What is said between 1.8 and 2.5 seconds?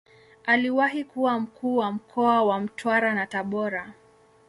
mkoa